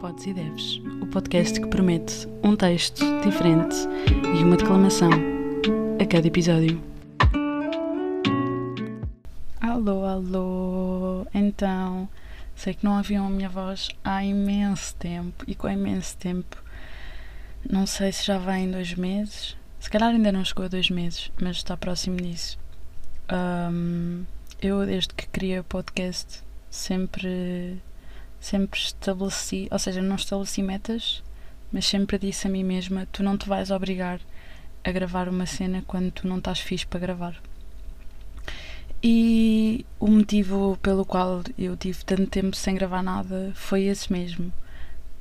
[0.00, 3.74] Podes e Deves, o podcast que promete um texto diferente
[4.36, 5.10] e uma declamação
[5.98, 6.82] a cada episódio.
[9.58, 11.26] Alô, alô!
[11.32, 12.06] Então,
[12.54, 16.62] sei que não ouviam a minha voz há imenso tempo e com imenso tempo,
[17.68, 20.90] não sei se já vai em dois meses, se calhar ainda não chegou a dois
[20.90, 22.58] meses, mas está próximo disso.
[23.32, 24.24] Um,
[24.60, 27.80] eu, desde que criei o podcast, sempre
[28.40, 31.22] sempre estabeleci, ou seja, não estabeleci metas,
[31.72, 34.20] mas sempre disse a mim mesma: tu não te vais obrigar
[34.84, 37.36] a gravar uma cena quando tu não estás fixe para gravar.
[39.02, 44.52] E o motivo pelo qual eu tive tanto tempo sem gravar nada foi esse mesmo: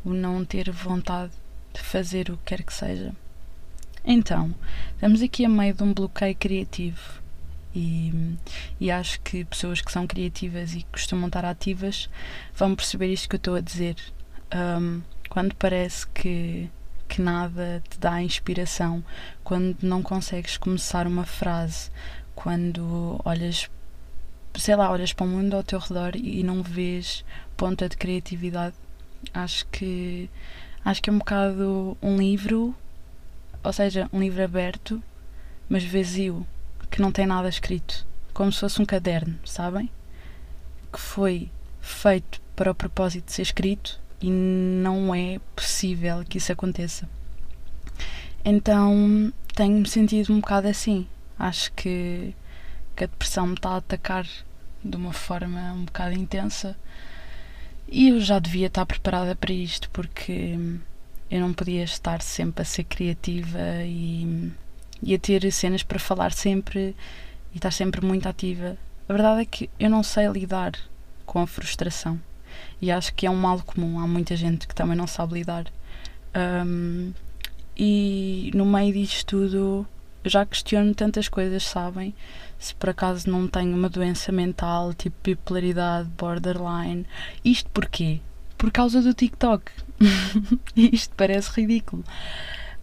[0.04, 1.34] o não ter vontade
[1.73, 3.13] de fazer o que quer que seja.
[4.04, 4.54] Então,
[4.93, 7.24] estamos aqui a meio de um bloqueio criativo
[7.75, 8.38] e,
[8.79, 12.09] e acho que pessoas que são criativas e costumam estar ativas
[12.55, 13.98] vão perceber isto que eu estou a dizer.
[14.55, 16.70] Um, quando parece que,
[17.07, 19.04] que nada te dá inspiração,
[19.43, 21.91] quando não consegues começar uma frase,
[22.34, 23.70] quando olhas,
[24.55, 27.26] sei lá, olhas para o mundo ao teu redor e não vês
[27.57, 28.76] ponta de criatividade,
[29.34, 30.29] acho que
[30.84, 32.73] acho que é um bocado um livro,
[33.63, 35.04] ou seja, um livro aberto,
[35.67, 36.45] mas vazio
[36.90, 39.90] que não tem nada escrito, como se fosse um caderno, sabem?
[40.91, 41.50] Que foi
[41.82, 47.08] feito para o propósito de ser escrito e não é possível que isso aconteça.
[48.44, 51.08] Então tenho-me sentido um bocado assim.
[51.38, 52.34] Acho que,
[52.96, 54.26] que a depressão me está a atacar
[54.84, 56.76] de uma forma um bocado intensa
[57.88, 60.58] e eu já devia estar preparada para isto porque
[61.30, 64.52] eu não podia estar sempre a ser criativa e
[65.06, 66.95] e a ter cenas para falar sempre
[67.53, 68.75] e estar sempre muito ativa.
[69.07, 70.72] A verdade é que eu não sei lidar
[71.28, 72.19] com a frustração
[72.81, 74.00] e acho que é um mal comum.
[74.00, 75.67] Há muita gente que também não sabe lidar.
[76.66, 77.13] Um,
[77.78, 79.88] e no meio disto tudo,
[80.23, 82.16] eu já questiono tantas coisas, sabem?
[82.57, 87.05] Se por acaso não tenho uma doença mental, tipo bipolaridade, borderline.
[87.44, 88.21] Isto porquê?
[88.57, 89.71] Por causa do TikTok.
[90.75, 92.03] Isto parece ridículo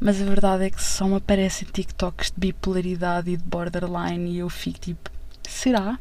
[0.02, 4.38] mas a verdade é que só me aparecem TikToks de bipolaridade e de borderline e
[4.38, 5.08] eu fico tipo,
[5.44, 5.96] será?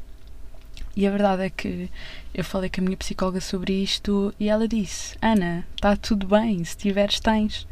[0.95, 1.88] E a verdade é que
[2.34, 6.63] eu falei com a minha psicóloga sobre isto e ela disse: Ana, está tudo bem,
[6.63, 7.67] se tiveres, tens.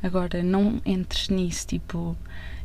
[0.00, 2.16] Agora, não entres nisso, tipo.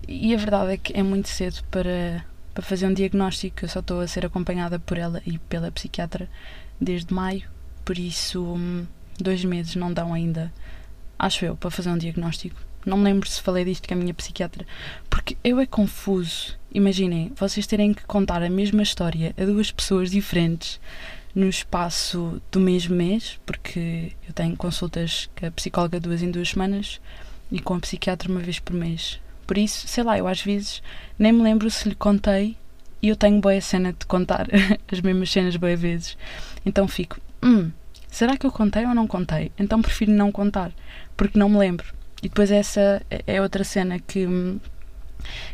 [0.08, 2.24] E a verdade é que é muito cedo para,
[2.54, 3.66] para fazer um diagnóstico.
[3.66, 6.30] Eu só estou a ser acompanhada por ela e pela psiquiatra
[6.80, 7.50] desde maio,
[7.84, 8.86] por isso, hum,
[9.20, 10.54] dois meses não dão ainda,
[11.18, 12.67] acho eu, para fazer um diagnóstico.
[12.88, 14.66] Não me lembro se falei disto com a minha psiquiatra,
[15.10, 16.58] porque eu é confuso.
[16.74, 20.80] Imaginem, vocês terem que contar a mesma história a duas pessoas diferentes
[21.36, 26.48] no espaço do mesmo mês, porque eu tenho consultas com a psicóloga duas em duas
[26.48, 27.02] semanas
[27.52, 29.20] e com a psiquiatra uma vez por mês.
[29.46, 30.82] Por isso, sei lá, eu às vezes
[31.20, 32.56] nem me lembro se lhe contei
[33.02, 34.48] e eu tenho boa cena de contar
[34.90, 36.18] as mesmas cenas boas vezes.
[36.66, 37.70] Então fico, hum,
[38.08, 39.52] será que eu contei ou não contei?
[39.60, 40.72] Então prefiro não contar,
[41.18, 41.97] porque não me lembro.
[42.22, 44.26] E depois essa é outra cena que,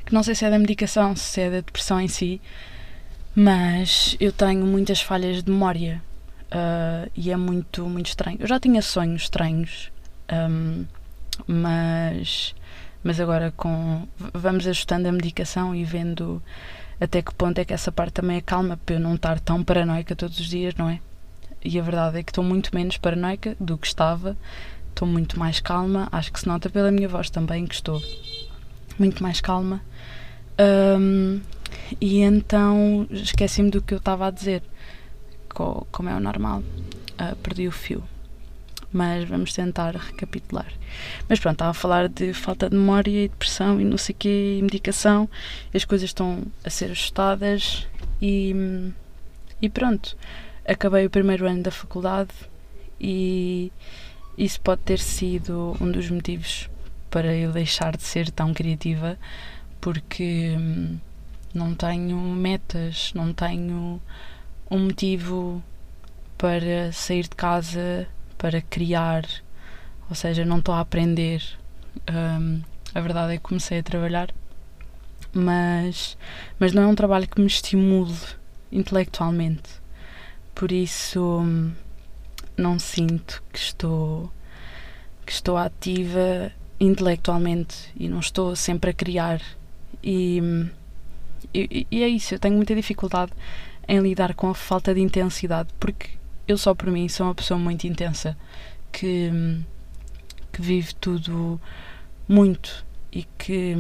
[0.06, 2.42] que não sei se é da medicação, se é da depressão em si,
[3.36, 6.02] mas eu tenho muitas falhas de memória
[6.52, 8.38] uh, e é muito, muito estranho.
[8.40, 9.92] Eu já tinha sonhos estranhos,
[10.32, 10.86] um,
[11.48, 12.56] mas,
[13.04, 16.42] mas agora com vamos ajustando a medicação e vendo
[17.02, 19.64] até que ponto é que essa parte também é calma para eu não estar tão
[19.64, 21.00] paranoica todos os dias, não é?
[21.66, 24.38] E a verdade é que estou muito menos paranoica do que estava
[24.94, 26.08] estou muito mais calma.
[26.12, 28.02] Acho que se nota pela minha voz também que estou
[28.98, 29.82] muito mais calma.
[30.60, 31.42] Um,
[32.00, 34.64] e então esqueci-me do que eu estava a dizer,
[35.50, 36.60] como é o normal.
[37.20, 38.04] Uh, perdi o fio.
[38.92, 40.72] Mas vamos tentar recapitular.
[41.28, 44.18] Mas pronto, estava a falar de falta de memória e depressão e não sei o
[44.18, 45.28] quê, e medicação.
[45.74, 47.88] As coisas estão a ser ajustadas
[48.22, 48.56] e,
[49.60, 50.16] e pronto.
[50.66, 52.30] Acabei o primeiro ano da faculdade
[53.02, 53.72] e,
[54.38, 56.70] isso pode ter sido um dos motivos
[57.10, 59.18] para eu deixar de ser tão criativa,
[59.80, 60.98] porque hum,
[61.54, 64.02] não tenho metas, não tenho
[64.70, 65.64] um motivo
[66.38, 69.26] para sair de casa, para criar,
[70.10, 71.44] ou seja, não estou a aprender.
[72.12, 72.62] Um,
[72.96, 74.34] a verdade é que comecei a trabalhar,
[75.32, 76.18] mas,
[76.60, 78.16] mas não é um trabalho que me estimule
[78.72, 79.70] intelectualmente.
[80.56, 81.72] Por isso, hum,
[82.58, 84.32] não sinto que estou
[85.26, 89.42] que estou ativa intelectualmente e não estou sempre a criar
[90.04, 90.42] e,
[91.54, 93.32] e, e é isso, eu tenho muita dificuldade
[93.88, 96.10] em lidar com a falta de intensidade porque
[96.48, 98.38] eu só por mim sou uma pessoa muito intensa
[98.92, 99.32] que,
[100.52, 101.60] que vive tudo
[102.28, 103.76] muito e que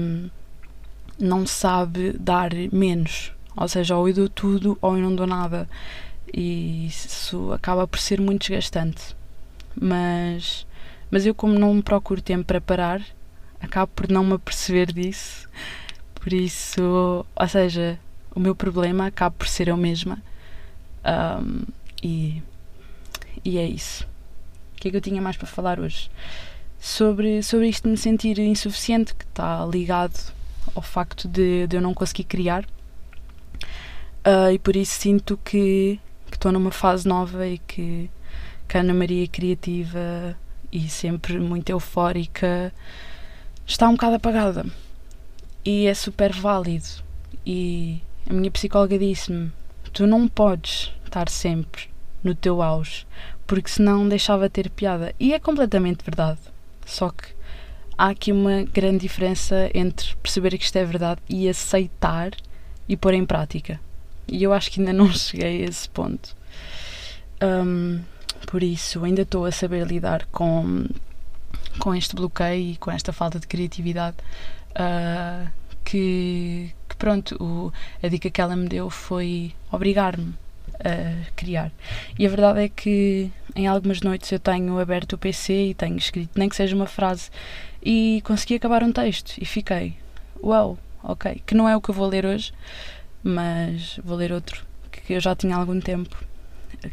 [1.19, 3.31] não sabe dar menos.
[3.55, 5.69] Ou seja, ou eu dou tudo ou eu não dou nada.
[6.33, 9.15] E isso acaba por ser muito desgastante.
[9.79, 10.65] Mas,
[11.11, 13.01] mas eu, como não procuro tempo para parar,
[13.61, 15.47] acabo por não me aperceber disso.
[16.15, 17.99] Por isso, ou seja,
[18.33, 20.21] o meu problema acaba por ser eu mesma.
[21.05, 21.63] Um,
[22.01, 22.41] e,
[23.43, 24.07] e é isso.
[24.75, 26.09] O que é que eu tinha mais para falar hoje?
[26.79, 30.33] Sobre, sobre isto de me sentir insuficiente, que está ligado
[30.75, 32.65] ao facto de, de eu não conseguir criar.
[34.25, 35.99] Uh, e por isso sinto que
[36.35, 38.09] estou numa fase nova e que,
[38.67, 40.37] que a Ana Maria é criativa
[40.71, 42.73] e sempre muito eufórica
[43.65, 44.65] está um bocado apagada.
[45.63, 47.03] E é super válido.
[47.45, 49.51] E a minha psicóloga disse-me:
[49.91, 51.89] tu não podes estar sempre
[52.23, 53.05] no teu auge,
[53.45, 55.13] porque senão deixava de ter piada.
[55.19, 56.39] E é completamente verdade.
[56.85, 57.27] Só que
[57.97, 62.31] há aqui uma grande diferença entre perceber que isto é verdade e aceitar
[62.87, 63.79] e pôr em prática.
[64.27, 66.35] E eu acho que ainda não cheguei a esse ponto.
[67.41, 68.01] Um,
[68.47, 70.85] por isso, ainda estou a saber lidar com,
[71.79, 74.17] com este bloqueio e com esta falta de criatividade.
[74.71, 75.49] Uh,
[75.83, 77.71] que, que, pronto, o,
[78.01, 80.33] a dica que ela me deu foi obrigar-me
[80.79, 81.71] a criar.
[82.17, 85.97] E a verdade é que em algumas noites eu tenho aberto o PC e tenho
[85.97, 87.29] escrito, nem que seja uma frase,
[87.81, 89.95] e consegui acabar um texto e fiquei,
[90.41, 92.53] uau, wow, ok, que não é o que eu vou ler hoje,
[93.23, 96.17] mas vou ler outro que eu já tinha há algum tempo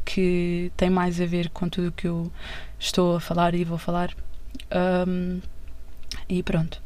[0.05, 2.31] que tem mais a ver com tudo o que eu
[2.79, 4.15] estou a falar e vou falar.
[5.07, 5.41] Um,
[6.29, 6.83] e pronto.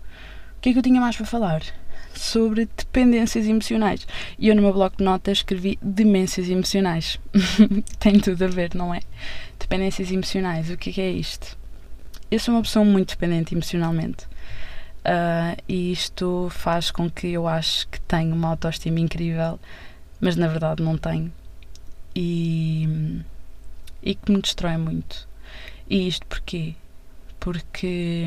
[0.56, 1.62] O que é que eu tinha mais para falar?
[2.14, 4.06] Sobre dependências emocionais.
[4.38, 7.18] E eu no meu bloco de notas escrevi demências emocionais.
[7.98, 9.00] tem tudo a ver, não é?
[9.58, 10.70] Dependências emocionais.
[10.70, 11.56] O que é, que é isto?
[12.30, 14.26] Eu sou uma pessoa muito dependente emocionalmente.
[15.04, 19.60] Uh, e isto faz com que eu acho que tenho uma autoestima incrível,
[20.18, 21.30] mas na verdade não tenho.
[22.16, 23.22] E,
[24.02, 25.28] e que me destrói muito.
[25.88, 26.74] E isto porquê?
[27.38, 28.26] Porque,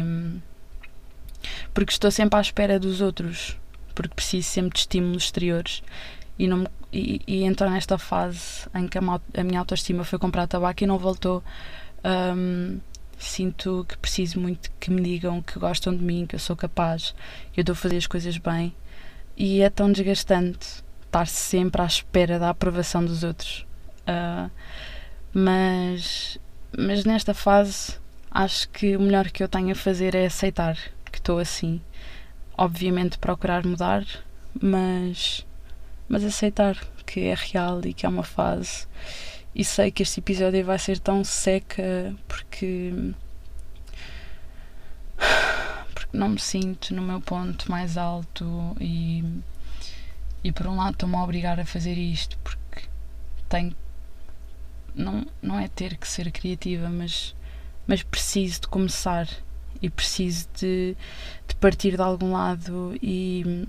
[1.74, 3.58] porque estou sempre à espera dos outros,
[3.96, 5.82] porque preciso sempre de estímulos exteriores
[6.38, 10.46] e, não, e, e entrar nesta fase em que a, a minha autoestima foi comprar
[10.46, 11.44] tabaco e não voltou.
[12.06, 12.80] Um,
[13.18, 17.16] Sinto que preciso muito que me digam que gostam de mim, que eu sou capaz,
[17.52, 18.76] que eu estou a fazer as coisas bem.
[19.36, 23.66] E é tão desgastante estar sempre à espera da aprovação dos outros.
[24.08, 24.50] Uh,
[25.34, 26.38] mas,
[26.78, 27.98] mas nesta fase,
[28.30, 30.78] acho que o melhor que eu tenho a fazer é aceitar
[31.12, 31.82] que estou assim.
[32.58, 34.06] Obviamente, procurar mudar,
[34.60, 35.46] mas,
[36.08, 38.88] mas aceitar que é real e que é uma fase
[39.58, 42.94] e sei que este episódio vai ser tão seca porque.
[45.96, 49.24] porque não me sinto no meu ponto mais alto e.
[50.44, 52.84] e por um lado estou-me a obrigar a fazer isto porque
[53.50, 53.76] tenho.
[54.94, 57.36] não, não é ter que ser criativa, mas,
[57.88, 59.28] mas preciso de começar
[59.82, 60.96] e preciso de,
[61.48, 63.66] de partir de algum lado e,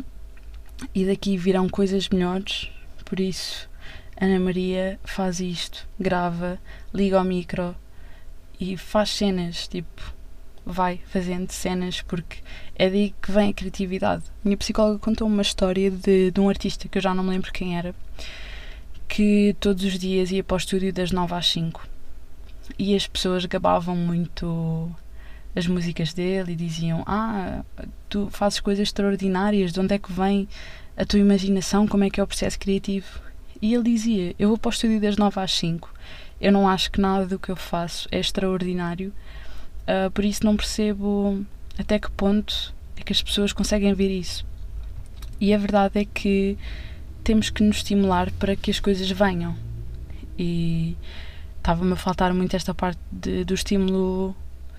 [0.95, 2.71] e daqui virão coisas melhores,
[3.07, 3.69] por isso
[4.21, 6.59] Ana Maria faz isto, grava,
[6.93, 7.75] liga ao micro
[8.61, 10.13] e faz cenas, tipo,
[10.67, 12.39] vai fazendo cenas porque
[12.75, 14.25] é daí que vem a criatividade.
[14.45, 17.53] Minha psicóloga contou uma história de, de um artista que eu já não me lembro
[17.53, 17.95] quem era,
[19.07, 21.89] que todos os dias ia para o estúdio das 9 às 5
[22.79, 24.91] e as pessoas gabavam muito
[25.55, 27.65] as músicas dele e diziam: Ah,
[28.09, 30.49] tu fazes coisas extraordinárias, de onde é que vem
[30.97, 33.28] a tua imaginação, como é que é o processo criativo?
[33.61, 35.93] E ele dizia: Eu vou para o estúdio das 9 às 5.
[36.41, 39.13] Eu não acho que nada do que eu faço é extraordinário,
[39.83, 41.45] uh, por isso não percebo
[41.77, 44.47] até que ponto é que as pessoas conseguem ver isso.
[45.41, 46.57] E a verdade é que
[47.23, 49.57] temos que nos estimular para que as coisas venham.
[50.39, 50.97] E
[51.57, 54.35] estava-me a faltar muito esta parte de, do estímulo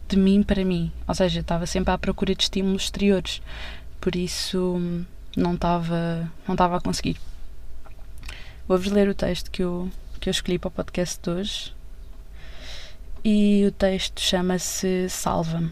[0.07, 0.91] de mim para mim.
[1.07, 3.41] Ou seja, estava sempre à procura de estímulos exteriores.
[4.01, 4.81] Por isso
[5.35, 7.17] não estava, não estava a conseguir.
[8.69, 11.73] Vou-vos ler o texto que eu, que eu escolhi para o podcast de hoje.
[13.25, 15.71] E o texto chama-se Salva-me.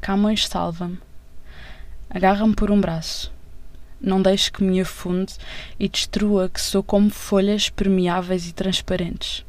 [0.00, 0.98] Camões salva-me.
[2.10, 3.32] Agarra-me por um braço.
[4.00, 5.36] Não deixe que me afunde
[5.78, 9.46] e destrua que sou como folhas permeáveis e transparentes.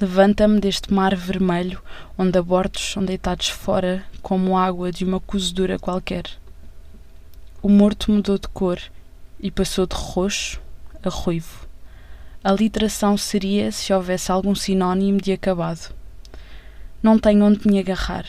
[0.00, 1.80] Levanta-me deste mar vermelho
[2.18, 6.24] onde abortos são deitados fora como água de uma cozedura qualquer.
[7.66, 8.80] O morto mudou de cor
[9.40, 10.60] e passou de roxo
[11.02, 11.66] a ruivo.
[12.44, 15.92] A literação seria se houvesse algum sinónimo de acabado.
[17.02, 18.24] Não tenho onde me agarrar.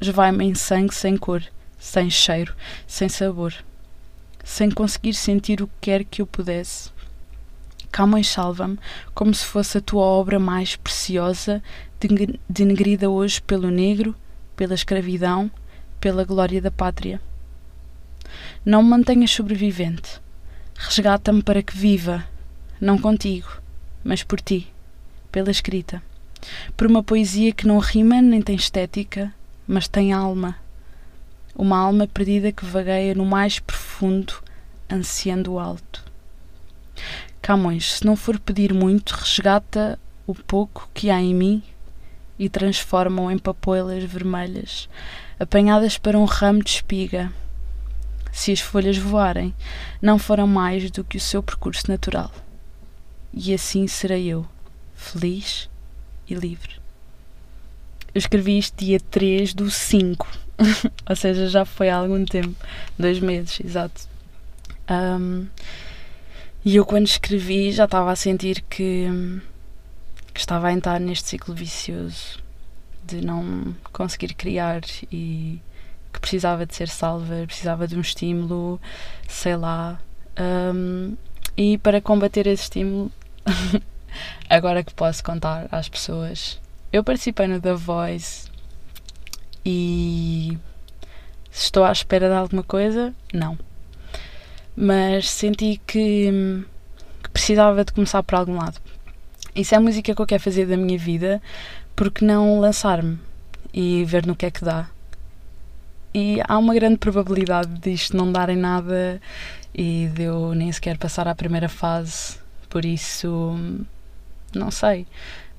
[0.00, 1.42] Esvai-me em sangue sem cor,
[1.76, 2.54] sem cheiro,
[2.86, 3.52] sem sabor.
[4.44, 6.92] Sem conseguir sentir o que quer que eu pudesse.
[7.90, 8.78] Camões salva-me
[9.12, 11.60] como se fosse a tua obra mais preciosa,
[12.48, 14.14] denegrida hoje pelo negro,
[14.54, 15.50] pela escravidão,
[15.98, 17.20] pela glória da pátria.
[18.64, 20.20] Não me mantenhas sobrevivente.
[20.76, 22.24] Resgata-me para que viva,
[22.80, 23.60] não contigo,
[24.04, 24.72] mas por ti,
[25.32, 26.02] pela escrita.
[26.76, 29.34] Por uma poesia que não rima nem tem estética,
[29.66, 30.56] mas tem alma.
[31.54, 34.34] Uma alma perdida que vagueia no mais profundo,
[34.90, 36.04] ansiando o alto.
[37.42, 41.62] Camões, se não for pedir muito, resgata o pouco que há em mim
[42.38, 44.88] e transforma-o em papoilas vermelhas,
[45.40, 47.32] apanhadas para um ramo de espiga.
[48.32, 49.54] Se as folhas voarem,
[50.00, 52.30] não foram mais do que o seu percurso natural.
[53.32, 54.46] E assim serei eu,
[54.94, 55.68] feliz
[56.28, 56.72] e livre.
[58.14, 60.26] Eu escrevi isto dia 3 do 5,
[61.08, 62.54] ou seja, já foi há algum tempo
[62.98, 64.08] dois meses, exato.
[64.90, 65.46] Um,
[66.64, 69.06] e eu, quando escrevi, já estava a sentir que,
[70.34, 72.42] que estava a entrar neste ciclo vicioso
[73.06, 75.60] de não conseguir criar e
[76.12, 78.80] que precisava de ser salva, precisava de um estímulo,
[79.26, 79.98] sei lá.
[80.38, 81.16] Um,
[81.56, 83.10] e para combater esse estímulo,
[84.48, 86.60] agora que posso contar às pessoas,
[86.92, 88.48] eu participei no The Voice
[89.64, 90.56] e
[91.50, 93.58] se estou à espera de alguma coisa, não
[94.80, 96.30] mas senti que,
[97.20, 98.80] que, precisava de começar por algum lado.
[99.52, 101.42] Isso é a música que eu quero fazer da minha vida,
[101.96, 103.18] porque não lançar-me
[103.74, 104.88] e ver no que é que dá.
[106.20, 109.22] E há uma grande probabilidade disto não dar em nada
[109.72, 113.56] e de eu nem sequer passar à primeira fase, por isso,
[114.52, 115.06] não sei.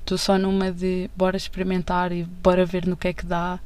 [0.00, 3.58] Estou só numa de bora experimentar e bora ver no que é que dá.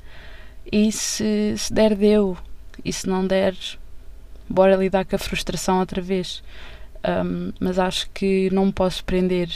[0.71, 2.39] E se, se der, deu.
[2.85, 3.57] E se não der,
[4.49, 6.45] bora lidar com a frustração outra vez.
[7.05, 9.49] Um, mas acho que não me posso prender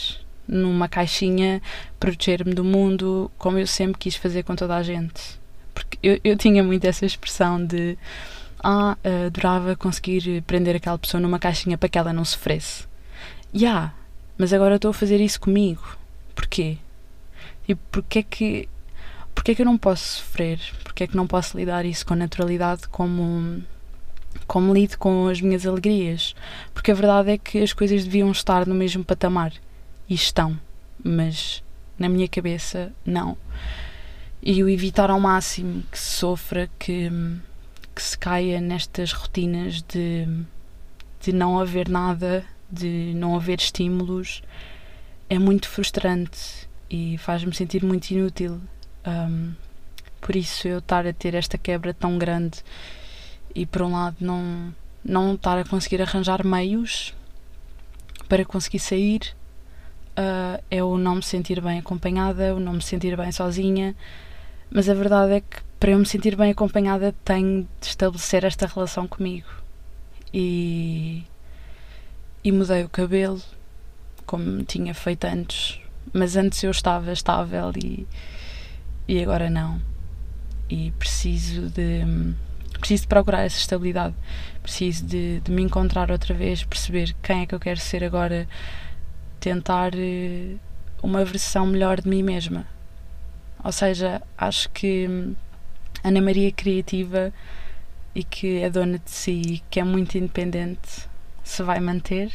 [0.49, 1.63] numa caixinha,
[2.01, 5.39] proteger-me do mundo, como eu sempre quis fazer com toda a gente.
[5.79, 7.97] Porque eu, eu tinha muito essa expressão de
[8.63, 12.83] ah, adorava conseguir prender aquela pessoa numa caixinha para que ela não sofresse.
[13.55, 13.95] Ya, yeah,
[14.37, 15.97] mas agora estou a fazer isso comigo.
[16.35, 16.79] Porquê?
[17.69, 18.69] E porquê é que
[19.35, 20.59] porquê é que eu não posso sofrer?
[20.83, 23.63] Porquê é que não posso lidar isso com naturalidade como
[24.47, 26.35] como lido com as minhas alegrias,
[26.75, 29.53] porque a verdade é que as coisas deviam estar no mesmo patamar
[30.09, 30.59] e estão,
[31.03, 31.63] mas
[31.99, 33.37] na minha cabeça não.
[34.43, 37.11] E o evitar ao máximo que se sofra, que,
[37.95, 40.27] que se caia nestas rotinas de,
[41.21, 44.43] de não haver nada, de não haver estímulos,
[45.29, 48.61] é muito frustrante e faz-me sentir muito inútil.
[49.07, 49.53] Um,
[50.21, 52.63] por isso eu estar a ter esta quebra tão grande
[53.55, 57.15] e por um lado não, não estar a conseguir arranjar meios
[58.29, 59.35] para conseguir sair
[60.19, 63.95] uh, é o não me sentir bem acompanhada, o não me sentir bem sozinha,
[64.71, 68.67] mas a verdade é que para eu me sentir bem acompanhada tenho de estabelecer esta
[68.67, 69.49] relação comigo
[70.33, 71.25] e,
[72.43, 73.41] e mudei o cabelo
[74.27, 75.81] como tinha feito antes,
[76.13, 78.07] mas antes eu estava estável e,
[79.07, 79.81] e agora não.
[80.69, 82.05] E preciso de
[82.79, 84.15] preciso de procurar essa estabilidade,
[84.63, 88.47] preciso de, de, me encontrar outra vez, perceber quem é que eu quero ser agora,
[89.41, 90.61] tentar uh,
[91.03, 92.67] uma versão melhor de mim mesma.
[93.69, 95.35] Ou seja, acho que hum,
[96.03, 97.31] Ana Maria criativa
[98.15, 101.07] e que é dona de si, que é muito independente,
[101.45, 102.33] se vai manter,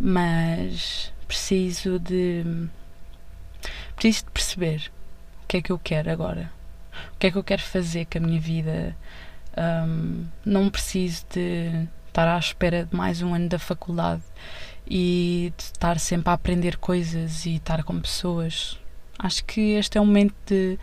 [0.00, 2.68] mas preciso de hum,
[3.94, 4.90] preciso de perceber
[5.44, 6.50] o que é que eu quero agora.
[7.14, 8.96] O que é que eu quero fazer com a minha vida?
[9.56, 14.24] Um, não preciso de estar à espera de mais um ano da faculdade
[14.84, 18.82] e de estar sempre a aprender coisas e estar com pessoas.
[19.18, 20.78] Acho que este é o momento de,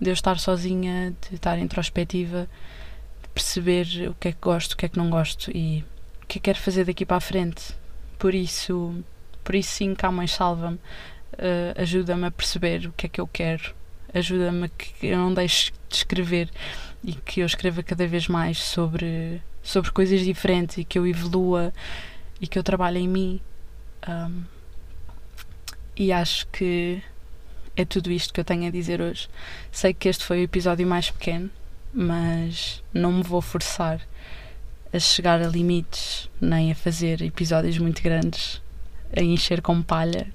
[0.00, 2.48] de eu estar sozinha, de estar introspectiva,
[3.22, 5.84] de perceber o que é que gosto, o que é que não gosto e
[6.22, 7.74] o que é que quero fazer daqui para a frente.
[8.18, 9.04] Por isso,
[9.44, 13.74] por isso sim, Camões salva-me, uh, ajuda-me a perceber o que é que eu quero,
[14.12, 16.50] ajuda-me a que eu não deixe de escrever
[17.04, 21.72] e que eu escreva cada vez mais sobre, sobre coisas diferentes e que eu evolua
[22.40, 23.40] e que eu trabalhe em mim.
[24.08, 24.44] Um,
[25.96, 27.02] e acho que
[27.76, 29.28] é tudo isto que eu tenho a dizer hoje.
[29.70, 31.50] Sei que este foi o episódio mais pequeno,
[31.92, 34.00] mas não me vou forçar
[34.92, 38.62] a chegar a limites nem a fazer episódios muito grandes.
[39.16, 40.26] a encher com palha.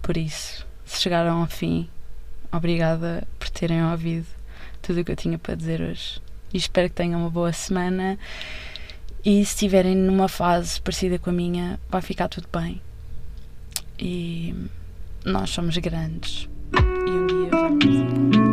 [0.00, 1.88] Por isso, se chegaram ao fim,
[2.52, 4.26] obrigada por terem ouvido
[4.80, 6.20] tudo o que eu tinha para dizer hoje.
[6.54, 8.16] E espero que tenham uma boa semana.
[9.24, 12.80] E se estiverem numa fase parecida com a minha, vai ficar tudo bem.
[13.98, 14.54] E
[15.24, 16.48] nós somos grandes.
[16.74, 18.45] E um dia vamos.